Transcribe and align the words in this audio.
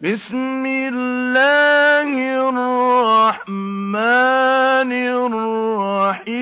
بِسْمِ 0.00 0.66
اللَّهِ 0.66 2.10
الرَّحْمَٰنِ 2.50 3.52
الرَّحِيمِ 4.92 6.34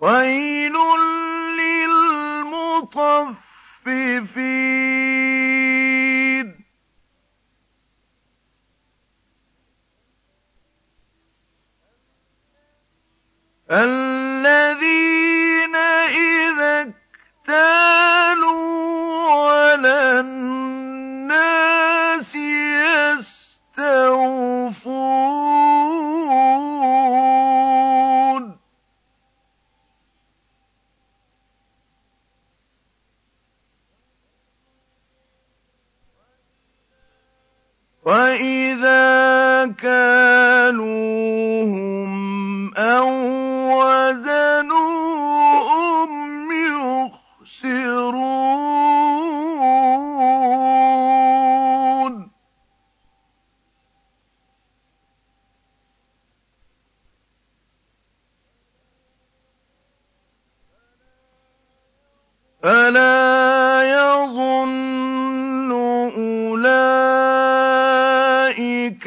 وَيْلٌ 0.00 0.72
لِّلْمُطَفِّفِينَ 1.58 3.26
الَّذِينَ 13.70 14.05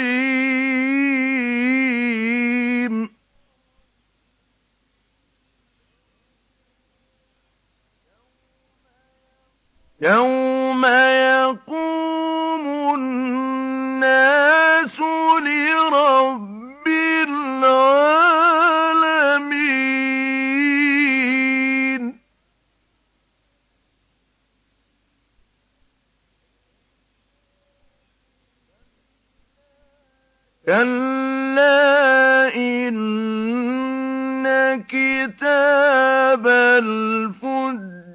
كَلَّا 30.66 32.56
إِنَّ 32.56 34.44
كِتَابَ 34.88 36.46
الْفُجَّارِ 36.80 38.14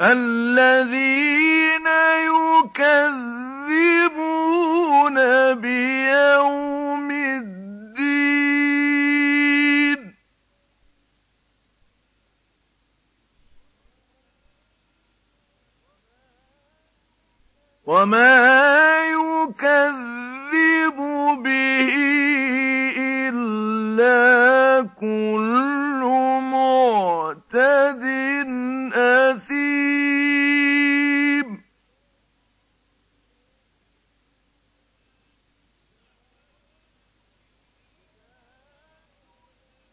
الَّذِينَ 0.00 0.41
وَمَا 18.02 18.98
يُكَذِّبُ 19.14 20.98
بِهِ 21.42 21.90
إِلَّا 23.30 24.90
كُلُّ 25.00 26.02
مُعْتَدٍ 26.42 28.02
أَثِيمٍ 29.30 30.02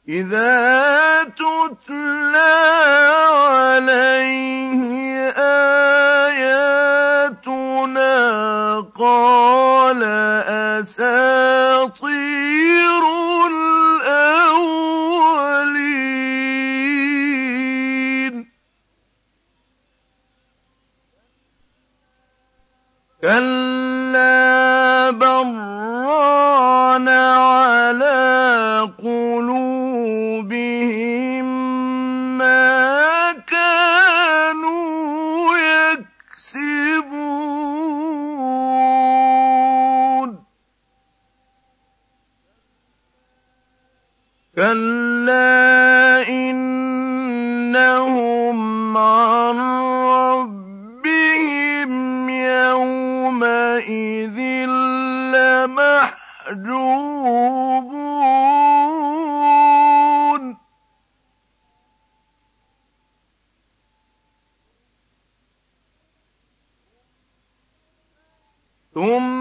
إِذَا 0.10 1.24
تُتْلَىٰ 1.38 2.58
عَلَيْهِ 3.30 4.99
قَالَ 9.90 10.04
أَسَاطِيرُ. 10.82 12.09
لَمَحْجُوبُونَ. 55.60 56.80
ثُمَّ 68.94 69.39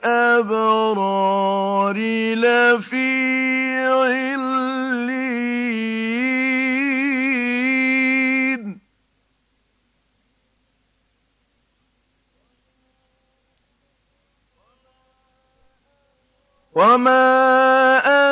الْأَبْرَارِ 0.00 1.16
لَفِي 2.34 3.10
عِلِّيِّينَ 4.00 4.40
وَمَا 16.74 17.20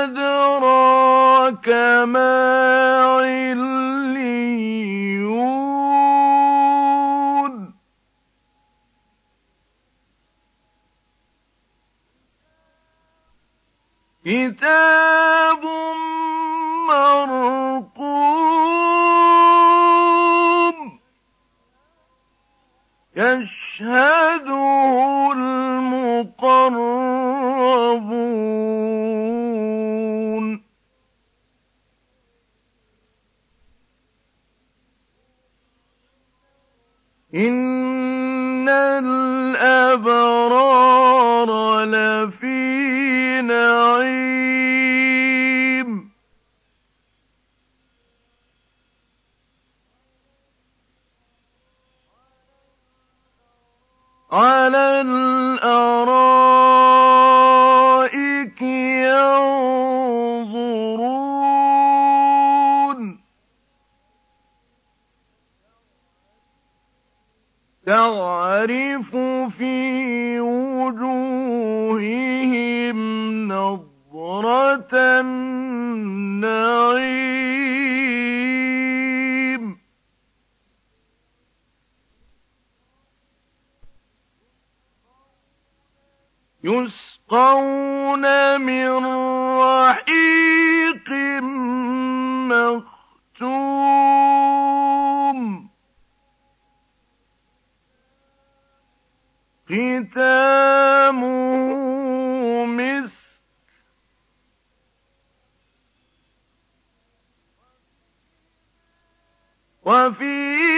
أَدْرَاكَ 0.04 1.68
مَا 2.08 2.57
كِتَابٌ 14.28 15.64
مَّرْقُومٌ 16.88 18.18
يَشْهَدُهُ 23.16 24.52
الْمُقَرَّبُونَ 25.32 26.68
إِنَّ 37.34 37.97
عَلَى 54.32 55.00
الْأَرَائِكِ 55.00 56.12
يَنظُرُونَ 59.08 59.48
تَعْرِفُ 67.86 69.16
فِي 69.56 70.40
وُجُوهِهِمْ 70.40 71.38
نَضْرَةَ 73.48 74.94
النَّعِيمِ 75.20 76.68
يُسْقَوْنَ 86.68 88.24
مِن 88.60 89.06
رَّحِيقٍ 89.60 91.10
مَّخْتُومٍ 92.52 94.18
خِتَامُهُ 99.68 101.36
مِسْكٌ 102.66 103.40
ۚ 103.40 103.40
وَفِي 109.82 110.77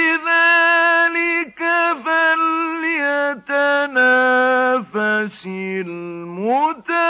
فَلْيَتَنَافَسِ 5.28 5.46
الْمُتَنَافِسُونَ. 5.86 7.00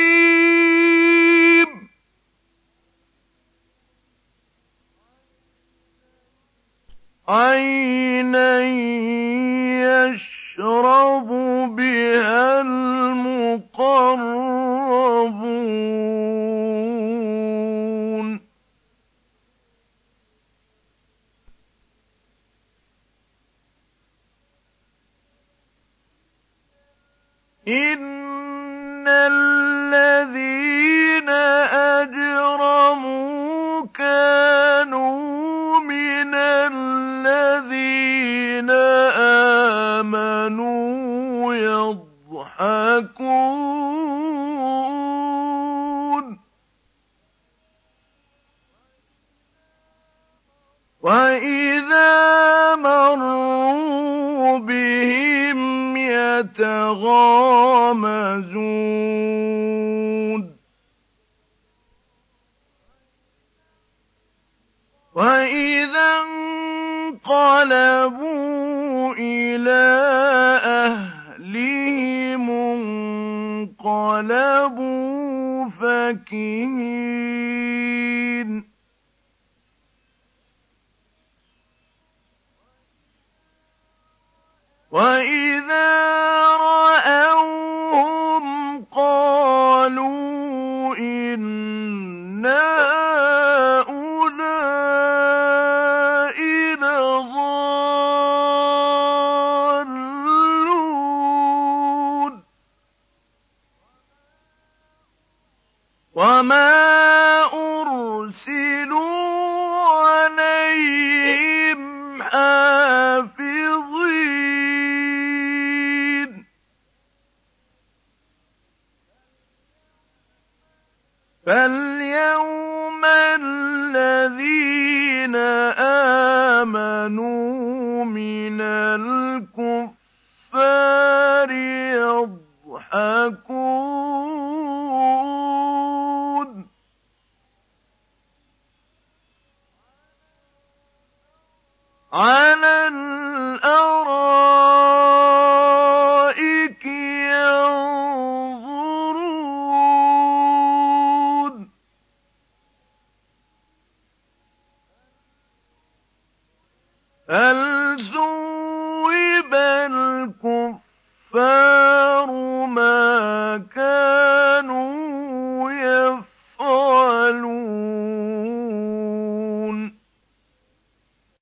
عَيْنًا 7.29 8.61
يَشْرَبُ 10.15 11.34
الْمُقَرَّبُونَ 14.15 15.75
إِنَّ 27.69 29.09
يَضْحَكُونَ. 42.65 43.25
وَإِذَا 51.01 52.75
مَرُّوا 52.77 54.59
بِهِمْ 54.59 55.97
يَتَغَامَزُونَ. 55.97 57.05
وَإِذَا 65.15 66.23
انقَلَبُوا 67.15 67.55
إِلَىٰ 69.19 70.61
أَهْلِهِمُ 70.65 71.14
انقَلَبُوا 74.05 75.69
فَكِهِينَ 75.69 77.25
وَإِذَا 84.91 86.25